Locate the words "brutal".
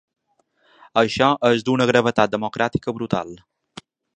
2.99-3.37